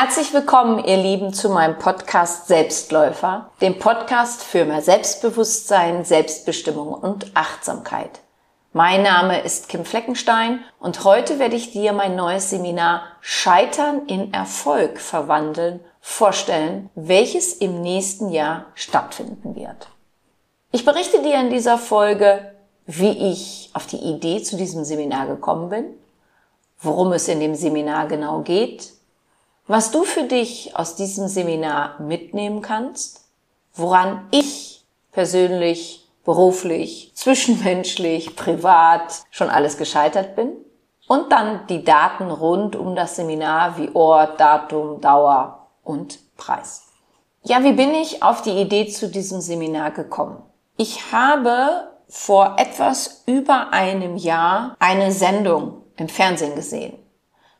[0.00, 7.32] Herzlich willkommen, ihr Lieben, zu meinem Podcast Selbstläufer, dem Podcast für mehr Selbstbewusstsein, Selbstbestimmung und
[7.34, 8.20] Achtsamkeit.
[8.72, 14.32] Mein Name ist Kim Fleckenstein und heute werde ich dir mein neues Seminar Scheitern in
[14.32, 19.88] Erfolg verwandeln vorstellen, welches im nächsten Jahr stattfinden wird.
[20.70, 22.52] Ich berichte dir in dieser Folge,
[22.86, 25.86] wie ich auf die Idee zu diesem Seminar gekommen bin,
[26.78, 28.96] worum es in dem Seminar genau geht,
[29.68, 33.28] was du für dich aus diesem Seminar mitnehmen kannst,
[33.74, 40.52] woran ich persönlich, beruflich, zwischenmenschlich, privat schon alles gescheitert bin
[41.06, 46.84] und dann die Daten rund um das Seminar wie Ort, Datum, Dauer und Preis.
[47.44, 50.42] Ja, wie bin ich auf die Idee zu diesem Seminar gekommen?
[50.76, 56.98] Ich habe vor etwas über einem Jahr eine Sendung im Fernsehen gesehen.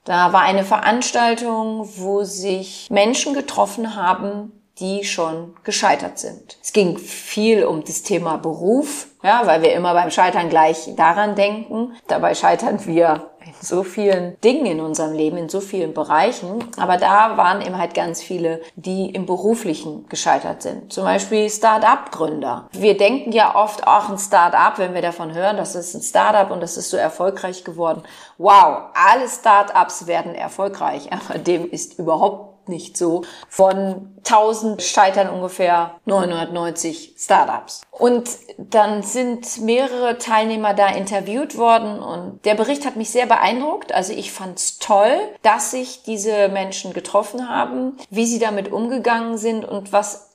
[0.08, 6.56] Da war eine Veranstaltung, wo sich Menschen getroffen haben, die schon gescheitert sind.
[6.62, 11.34] Es ging viel um das Thema Beruf, ja, weil wir immer beim Scheitern gleich daran
[11.34, 11.92] denken.
[12.06, 13.28] Dabei scheitern wir
[13.60, 16.64] so vielen Dingen in unserem Leben, in so vielen Bereichen.
[16.76, 20.92] Aber da waren eben halt ganz viele, die im Beruflichen gescheitert sind.
[20.92, 22.68] Zum Beispiel Start-up-Gründer.
[22.72, 26.50] Wir denken ja oft, ach, ein Start-up, wenn wir davon hören, das ist ein Start-up
[26.50, 28.02] und das ist so erfolgreich geworden.
[28.38, 33.22] Wow, alle Start-ups werden erfolgreich, aber dem ist überhaupt nicht so.
[33.48, 37.82] Von 1000 scheitern ungefähr 990 Startups.
[37.90, 43.92] Und dann sind mehrere Teilnehmer da interviewt worden und der Bericht hat mich sehr beeindruckt.
[43.92, 49.64] Also ich fand's toll, dass sich diese Menschen getroffen haben, wie sie damit umgegangen sind
[49.64, 50.27] und was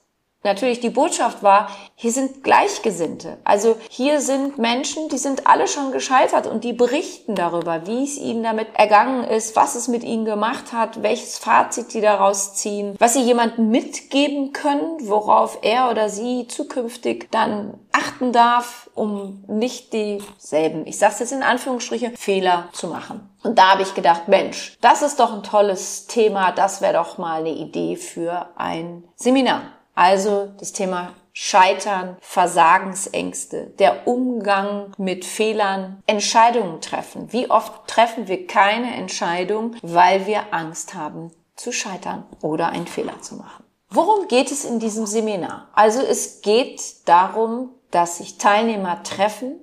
[0.44, 3.38] natürlich die Botschaft war, hier sind Gleichgesinnte.
[3.44, 8.18] Also hier sind Menschen, die sind alle schon gescheitert und die berichten darüber, wie es
[8.18, 12.96] ihnen damit ergangen ist, was es mit ihnen gemacht hat, welches Fazit sie daraus ziehen,
[13.00, 19.94] was sie jemandem mitgeben können, worauf er oder sie zukünftig dann achten darf, um nicht
[19.94, 23.30] dieselben, ich sage jetzt in Anführungsstriche, Fehler zu machen.
[23.44, 27.18] Und da habe ich gedacht, Mensch, das ist doch ein tolles Thema, das wäre doch
[27.18, 29.62] mal eine Idee für ein Seminar.
[29.94, 37.34] Also das Thema Scheitern, Versagensängste, der Umgang mit Fehlern, Entscheidungen treffen.
[37.34, 43.20] Wie oft treffen wir keine Entscheidung, weil wir Angst haben zu scheitern oder einen Fehler
[43.22, 43.64] zu machen?
[43.90, 45.70] Worum geht es in diesem Seminar?
[45.74, 49.60] Also es geht darum, dass sich Teilnehmer treffen,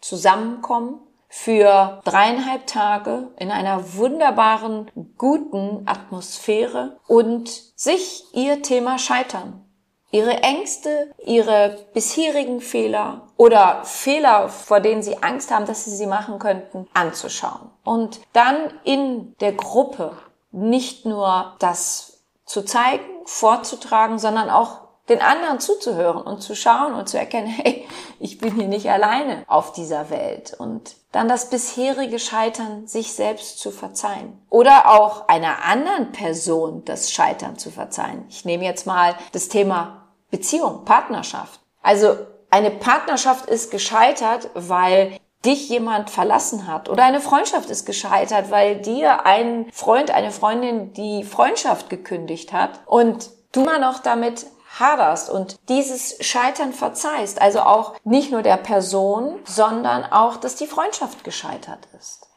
[0.00, 1.00] zusammenkommen
[1.32, 9.64] für dreieinhalb Tage in einer wunderbaren, guten Atmosphäre und sich ihr Thema scheitern.
[10.10, 16.08] Ihre Ängste, ihre bisherigen Fehler oder Fehler, vor denen sie Angst haben, dass sie sie
[16.08, 17.70] machen könnten, anzuschauen.
[17.84, 20.16] Und dann in der Gruppe
[20.50, 27.08] nicht nur das zu zeigen, vorzutragen, sondern auch den anderen zuzuhören und zu schauen und
[27.08, 27.86] zu erkennen, hey,
[28.18, 33.58] ich bin hier nicht alleine auf dieser Welt und dann das bisherige Scheitern sich selbst
[33.58, 38.24] zu verzeihen oder auch einer anderen Person das Scheitern zu verzeihen.
[38.28, 41.60] Ich nehme jetzt mal das Thema Beziehung, Partnerschaft.
[41.82, 42.16] Also
[42.50, 48.76] eine Partnerschaft ist gescheitert, weil dich jemand verlassen hat oder eine Freundschaft ist gescheitert, weil
[48.76, 54.46] dir ein Freund, eine Freundin die Freundschaft gekündigt hat und du immer noch damit
[54.78, 60.66] haderst und dieses Scheitern verzeihst, also auch nicht nur der Person, sondern auch, dass die
[60.66, 62.28] Freundschaft gescheitert ist.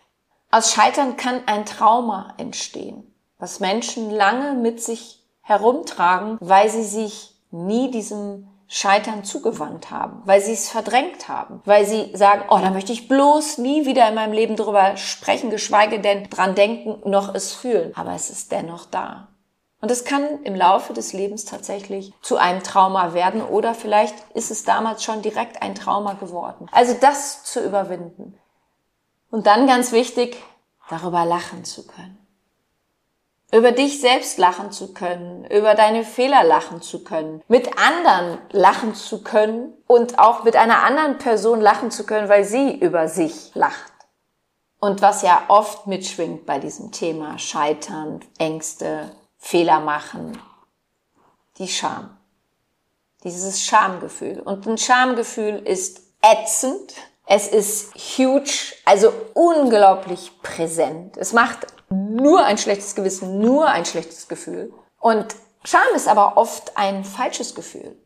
[0.51, 7.35] Aus Scheitern kann ein Trauma entstehen, was Menschen lange mit sich herumtragen, weil sie sich
[7.51, 12.71] nie diesem Scheitern zugewandt haben, weil sie es verdrängt haben, weil sie sagen, oh, da
[12.71, 17.35] möchte ich bloß nie wieder in meinem Leben drüber sprechen, geschweige denn dran denken, noch
[17.35, 17.91] es fühlen.
[17.95, 19.27] Aber es ist dennoch da.
[19.83, 24.50] Und es kann im Laufe des Lebens tatsächlich zu einem Trauma werden oder vielleicht ist
[24.50, 26.69] es damals schon direkt ein Trauma geworden.
[26.71, 28.39] Also das zu überwinden.
[29.30, 30.41] Und dann ganz wichtig,
[30.89, 32.18] darüber lachen zu können.
[33.51, 38.95] Über dich selbst lachen zu können, über deine Fehler lachen zu können, mit anderen lachen
[38.95, 43.51] zu können und auch mit einer anderen Person lachen zu können, weil sie über sich
[43.53, 43.91] lacht.
[44.80, 49.12] Und was ja oft mitschwingt bei diesem Thema Scheitern, Ängste,
[49.44, 50.42] Fehler machen.
[51.57, 52.18] Die Scham.
[53.25, 54.40] Dieses Schamgefühl.
[54.40, 56.94] Und ein Schamgefühl ist ätzend.
[57.25, 61.18] Es ist huge, also unglaublich präsent.
[61.18, 64.74] Es macht nur ein schlechtes Gewissen, nur ein schlechtes Gefühl.
[65.00, 65.36] Und
[65.66, 67.98] Scham ist aber oft ein falsches Gefühl.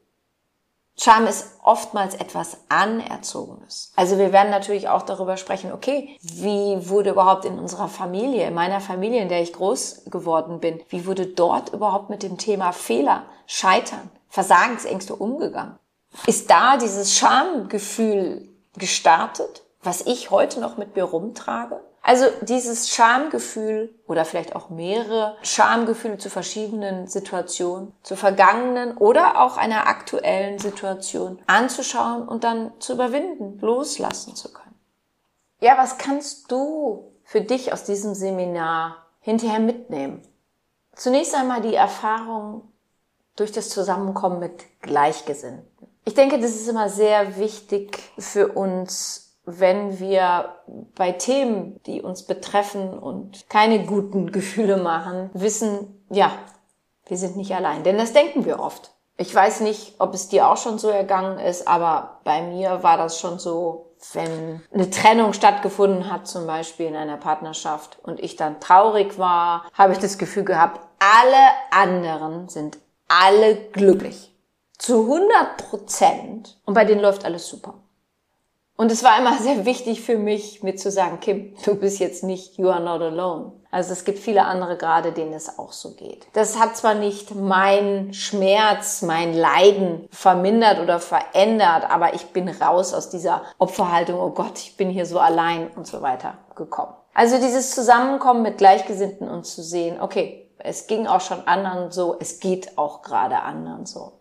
[1.00, 3.92] Scham ist oftmals etwas Anerzogenes.
[3.96, 8.56] Also wir werden natürlich auch darüber sprechen, okay, wie wurde überhaupt in unserer Familie, in
[8.56, 12.72] meiner Familie, in der ich groß geworden bin, wie wurde dort überhaupt mit dem Thema
[12.72, 15.78] Fehler, Scheitern, Versagensängste umgegangen?
[16.26, 21.80] Ist da dieses Schamgefühl gestartet, was ich heute noch mit mir rumtrage?
[22.08, 29.58] Also dieses Schamgefühl oder vielleicht auch mehrere Schamgefühle zu verschiedenen Situationen, zu vergangenen oder auch
[29.58, 34.74] einer aktuellen Situation anzuschauen und dann zu überwinden, loslassen zu können.
[35.60, 40.22] Ja, was kannst du für dich aus diesem Seminar hinterher mitnehmen?
[40.96, 42.72] Zunächst einmal die Erfahrung
[43.36, 45.90] durch das Zusammenkommen mit Gleichgesinnten.
[46.06, 50.56] Ich denke, das ist immer sehr wichtig für uns, wenn wir
[50.96, 56.32] bei Themen, die uns betreffen und keine guten Gefühle machen, wissen, ja,
[57.06, 57.84] wir sind nicht allein.
[57.84, 58.92] Denn das denken wir oft.
[59.16, 62.98] Ich weiß nicht, ob es dir auch schon so ergangen ist, aber bei mir war
[62.98, 68.36] das schon so, wenn eine Trennung stattgefunden hat, zum Beispiel in einer Partnerschaft, und ich
[68.36, 72.78] dann traurig war, habe ich das Gefühl gehabt, alle anderen sind
[73.08, 74.36] alle glücklich.
[74.78, 76.60] Zu 100 Prozent.
[76.66, 77.76] Und bei denen läuft alles super.
[78.80, 82.24] Und es war immer sehr wichtig für mich, mir zu sagen, Kim, du bist jetzt
[82.24, 83.54] nicht, you are not alone.
[83.72, 86.28] Also es gibt viele andere gerade, denen es auch so geht.
[86.34, 92.94] Das hat zwar nicht mein Schmerz, mein Leiden vermindert oder verändert, aber ich bin raus
[92.94, 96.94] aus dieser Opferhaltung, oh Gott, ich bin hier so allein und so weiter gekommen.
[97.16, 102.16] Also dieses Zusammenkommen mit Gleichgesinnten und zu sehen, okay, es ging auch schon anderen so,
[102.20, 104.14] es geht auch gerade anderen so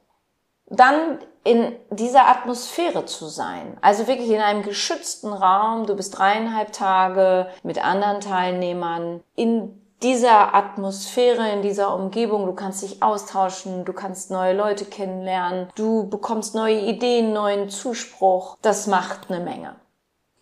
[0.68, 3.76] dann in dieser Atmosphäre zu sein.
[3.80, 5.86] Also wirklich in einem geschützten Raum.
[5.86, 12.46] Du bist dreieinhalb Tage mit anderen Teilnehmern in dieser Atmosphäre, in dieser Umgebung.
[12.46, 18.58] Du kannst dich austauschen, du kannst neue Leute kennenlernen, du bekommst neue Ideen, neuen Zuspruch.
[18.60, 19.76] Das macht eine Menge.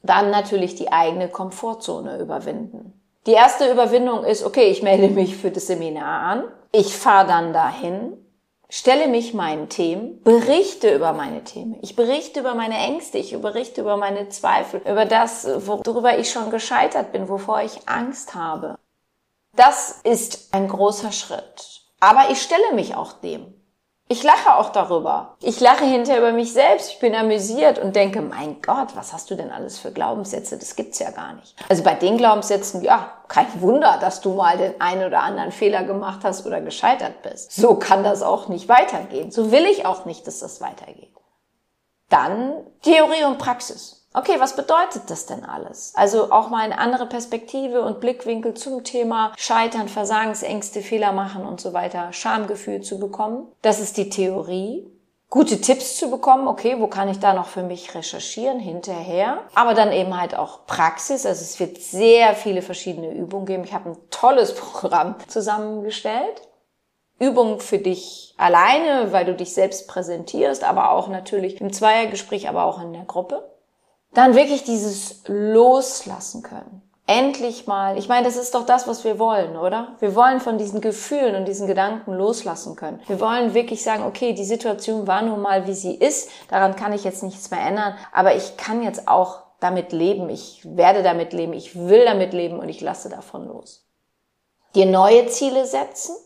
[0.03, 2.99] Dann natürlich die eigene Komfortzone überwinden.
[3.26, 6.44] Die erste Überwindung ist, okay, ich melde mich für das Seminar an.
[6.73, 8.24] Ich fahre dann dahin
[8.69, 11.78] stelle mich meinen Themen, berichte über meine Themen.
[11.82, 16.50] Ich berichte über meine Ängste, ich berichte über meine Zweifel, über das, worüber ich schon
[16.50, 18.78] gescheitert bin, wovor ich Angst habe.
[19.56, 21.82] Das ist ein großer Schritt.
[22.00, 23.53] Aber ich stelle mich auch dem.
[24.06, 25.36] Ich lache auch darüber.
[25.40, 26.90] Ich lache hinterher über mich selbst.
[26.90, 30.58] Ich bin amüsiert und denke, mein Gott, was hast du denn alles für Glaubenssätze?
[30.58, 31.56] Das gibt's ja gar nicht.
[31.70, 35.84] Also bei den Glaubenssätzen, ja, kein Wunder, dass du mal den einen oder anderen Fehler
[35.84, 37.52] gemacht hast oder gescheitert bist.
[37.52, 39.30] So kann das auch nicht weitergehen.
[39.30, 41.14] So will ich auch nicht, dass das weitergeht.
[42.10, 44.03] Dann Theorie und Praxis.
[44.16, 45.93] Okay, was bedeutet das denn alles?
[45.96, 51.61] Also auch mal eine andere Perspektive und Blickwinkel zum Thema Scheitern, Versagensängste, Fehler machen und
[51.61, 53.49] so weiter, Schamgefühl zu bekommen.
[53.62, 54.88] Das ist die Theorie.
[55.31, 59.40] Gute Tipps zu bekommen, okay, wo kann ich da noch für mich recherchieren hinterher?
[59.56, 63.64] Aber dann eben halt auch Praxis, also es wird sehr viele verschiedene Übungen geben.
[63.64, 66.40] Ich habe ein tolles Programm zusammengestellt.
[67.19, 72.64] Übungen für dich alleine, weil du dich selbst präsentierst, aber auch natürlich im Zweiergespräch, aber
[72.64, 73.53] auch in der Gruppe
[74.14, 76.83] dann wirklich dieses Loslassen können.
[77.06, 79.97] Endlich mal, ich meine, das ist doch das, was wir wollen, oder?
[79.99, 82.99] Wir wollen von diesen Gefühlen und diesen Gedanken loslassen können.
[83.06, 86.94] Wir wollen wirklich sagen, okay, die Situation war nun mal, wie sie ist, daran kann
[86.94, 91.35] ich jetzt nichts mehr ändern, aber ich kann jetzt auch damit leben, ich werde damit
[91.35, 93.87] leben, ich will damit leben und ich lasse davon los.
[94.75, 96.16] Dir neue Ziele setzen,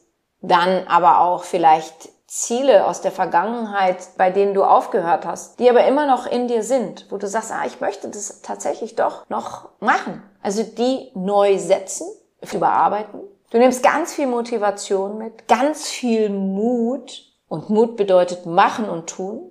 [0.41, 5.87] dann aber auch vielleicht Ziele aus der Vergangenheit, bei denen du aufgehört hast, die aber
[5.87, 9.71] immer noch in dir sind, wo du sagst, ah, ich möchte das tatsächlich doch noch
[9.81, 10.23] machen.
[10.43, 12.07] Also die neu setzen,
[12.53, 13.21] überarbeiten.
[13.51, 17.25] Du nimmst ganz viel Motivation mit, ganz viel Mut.
[17.49, 19.51] Und Mut bedeutet machen und tun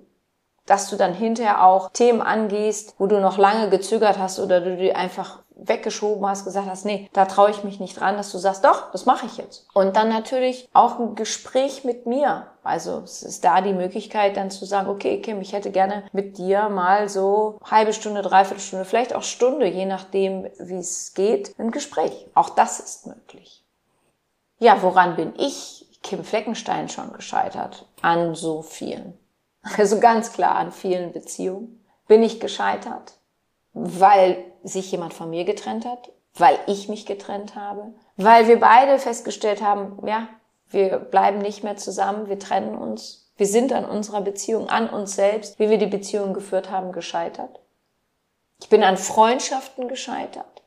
[0.68, 4.76] dass du dann hinterher auch Themen angehst, wo du noch lange gezögert hast oder du
[4.76, 8.38] die einfach weggeschoben hast, gesagt hast, nee, da traue ich mich nicht dran, dass du
[8.38, 9.66] sagst, doch, das mache ich jetzt.
[9.74, 12.46] Und dann natürlich auch ein Gespräch mit mir.
[12.62, 16.38] Also es ist da die Möglichkeit dann zu sagen, okay, Kim, ich hätte gerne mit
[16.38, 21.58] dir mal so halbe Stunde, dreiviertel Stunde, vielleicht auch Stunde, je nachdem, wie es geht,
[21.58, 22.26] ein Gespräch.
[22.34, 23.64] Auch das ist möglich.
[24.58, 27.86] Ja, woran bin ich, Kim Fleckenstein, schon gescheitert?
[28.02, 29.18] An so vielen.
[29.76, 31.84] Also ganz klar an vielen Beziehungen.
[32.06, 33.18] Bin ich gescheitert?
[33.78, 38.98] weil sich jemand von mir getrennt hat, weil ich mich getrennt habe, weil wir beide
[38.98, 40.28] festgestellt haben, ja,
[40.70, 45.14] wir bleiben nicht mehr zusammen, wir trennen uns, wir sind an unserer Beziehung, an uns
[45.14, 47.60] selbst, wie wir die Beziehung geführt haben, gescheitert.
[48.60, 50.62] Ich bin an Freundschaften gescheitert,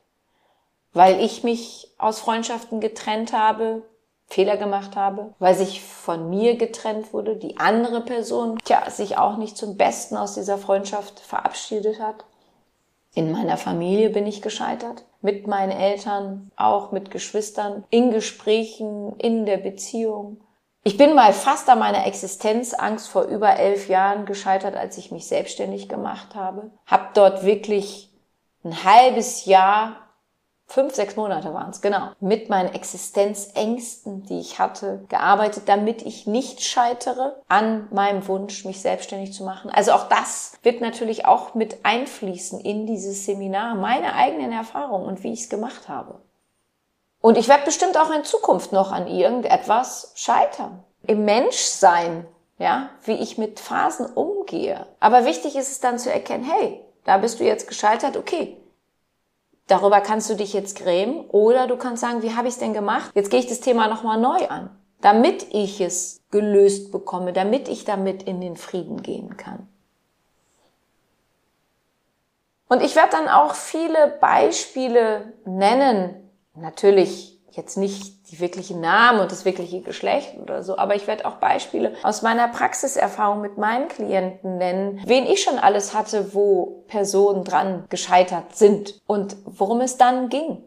[0.92, 3.82] weil ich mich aus Freundschaften getrennt habe,
[4.26, 9.36] Fehler gemacht habe, weil sich von mir getrennt wurde, die andere Person, tja, sich auch
[9.36, 12.24] nicht zum Besten aus dieser Freundschaft verabschiedet hat.
[13.14, 19.44] In meiner Familie bin ich gescheitert, mit meinen Eltern, auch mit Geschwistern, in Gesprächen, in
[19.44, 20.40] der Beziehung.
[20.82, 25.26] Ich bin bei fast an meiner Existenzangst vor über elf Jahren gescheitert, als ich mich
[25.26, 26.70] selbstständig gemacht habe.
[26.86, 28.10] Hab dort wirklich
[28.64, 29.96] ein halbes Jahr
[30.72, 36.26] fünf, sechs Monate waren es, genau, mit meinen Existenzängsten, die ich hatte, gearbeitet, damit ich
[36.26, 39.70] nicht scheitere an meinem Wunsch, mich selbstständig zu machen.
[39.70, 45.22] Also auch das wird natürlich auch mit einfließen in dieses Seminar, meine eigenen Erfahrungen und
[45.22, 46.20] wie ich es gemacht habe.
[47.20, 50.82] Und ich werde bestimmt auch in Zukunft noch an irgendetwas scheitern.
[51.06, 52.26] Im Menschsein,
[52.58, 54.86] ja, wie ich mit Phasen umgehe.
[55.00, 58.56] Aber wichtig ist es dann zu erkennen, hey, da bist du jetzt gescheitert, okay,
[59.72, 62.74] Darüber kannst du dich jetzt grämen oder du kannst sagen, wie habe ich es denn
[62.74, 63.10] gemacht?
[63.14, 64.68] Jetzt gehe ich das Thema nochmal neu an,
[65.00, 69.66] damit ich es gelöst bekomme, damit ich damit in den Frieden gehen kann.
[72.68, 76.30] Und ich werde dann auch viele Beispiele nennen.
[76.54, 81.26] Natürlich jetzt nicht die wirklichen Namen und das wirkliche Geschlecht oder so, aber ich werde
[81.26, 86.84] auch Beispiele aus meiner Praxiserfahrung mit meinen Klienten nennen, wen ich schon alles hatte, wo
[86.88, 90.64] Personen dran gescheitert sind und worum es dann ging.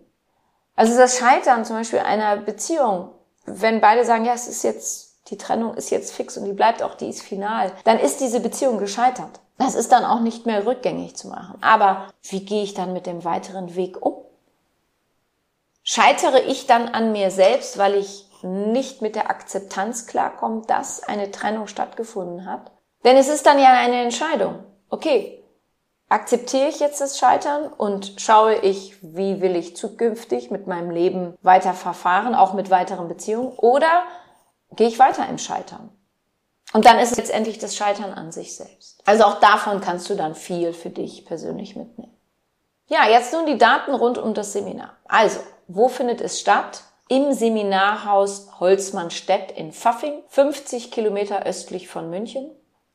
[0.75, 3.10] Also das Scheitern zum Beispiel einer Beziehung,
[3.45, 6.84] wenn beide sagen, ja, es ist jetzt, die Trennung ist jetzt fix und die bleibt
[6.84, 9.39] auch, die ist final, dann ist diese Beziehung gescheitert.
[9.57, 11.57] Das ist dann auch nicht mehr rückgängig zu machen.
[11.62, 14.25] Aber wie gehe ich dann mit dem weiteren Weg um?
[15.87, 21.29] Scheitere ich dann an mir selbst, weil ich nicht mit der Akzeptanz klarkomme, dass eine
[21.29, 22.71] Trennung stattgefunden hat?
[23.03, 24.63] Denn es ist dann ja eine Entscheidung.
[24.89, 25.43] Okay,
[26.09, 31.37] akzeptiere ich jetzt das Scheitern und schaue ich, wie will ich zukünftig mit meinem Leben
[31.43, 34.05] weiter verfahren, auch mit weiteren Beziehungen, oder
[34.71, 35.91] gehe ich weiter im Scheitern?
[36.73, 39.03] Und dann ist es letztendlich das Scheitern an sich selbst.
[39.05, 42.17] Also auch davon kannst du dann viel für dich persönlich mitnehmen.
[42.87, 44.97] Ja, jetzt nun die Daten rund um das Seminar.
[45.07, 46.84] Also, wo findet es statt?
[47.07, 52.50] Im Seminarhaus Holzmannstedt in Pfaffing, 50 Kilometer östlich von München.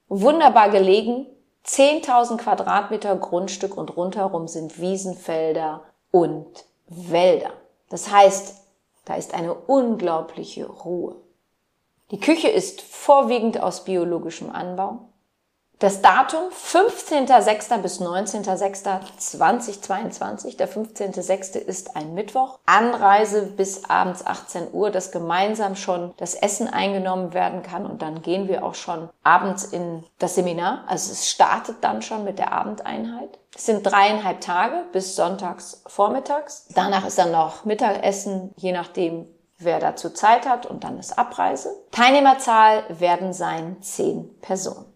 [0.08, 1.26] Wunderbar gelegen,
[1.64, 7.52] 10.000 Quadratmeter Grundstück und rundherum sind Wiesenfelder und Wälder.
[7.88, 8.56] Das heißt,
[9.04, 11.16] da ist eine unglaubliche Ruhe.
[12.10, 15.10] Die Küche ist vorwiegend aus biologischem Anbau.
[15.80, 17.78] Das Datum 15.06.
[17.78, 20.58] bis 19.06.2022.
[20.58, 21.56] Der 15.06.
[21.56, 22.58] ist ein Mittwoch.
[22.66, 28.20] Anreise bis abends 18 Uhr, dass gemeinsam schon das Essen eingenommen werden kann und dann
[28.20, 30.84] gehen wir auch schon abends in das Seminar.
[30.86, 33.38] Also es startet dann schon mit der Abendeinheit.
[33.56, 36.66] Es sind dreieinhalb Tage bis sonntags vormittags.
[36.74, 41.74] Danach ist dann noch Mittagessen, je nachdem, wer dazu Zeit hat und dann ist Abreise.
[41.90, 44.89] Teilnehmerzahl werden sein zehn Personen.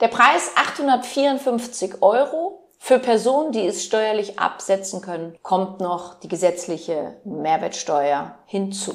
[0.00, 2.62] Der Preis 854 Euro.
[2.78, 8.94] Für Personen, die es steuerlich absetzen können, kommt noch die gesetzliche Mehrwertsteuer hinzu.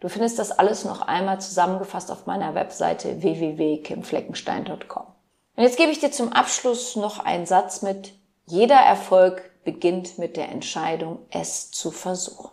[0.00, 5.06] Du findest das alles noch einmal zusammengefasst auf meiner Webseite www.kimfleckenstein.com.
[5.54, 8.12] Und jetzt gebe ich dir zum Abschluss noch einen Satz mit.
[8.46, 12.50] Jeder Erfolg beginnt mit der Entscheidung, es zu versuchen.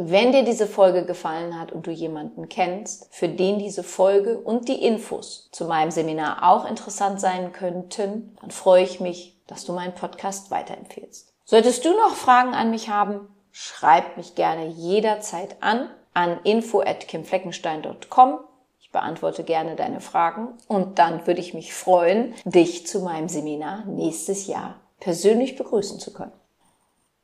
[0.00, 4.68] Wenn dir diese Folge gefallen hat und du jemanden kennst, für den diese Folge und
[4.68, 9.72] die Infos zu meinem Seminar auch interessant sein könnten, dann freue ich mich, dass du
[9.72, 11.34] meinen Podcast weiterempfehlst.
[11.44, 18.38] Solltest du noch Fragen an mich haben, schreib mich gerne jederzeit an an info@kimfleckenstein.com.
[18.78, 23.84] Ich beantworte gerne deine Fragen und dann würde ich mich freuen, dich zu meinem Seminar
[23.86, 26.30] nächstes Jahr persönlich begrüßen zu können.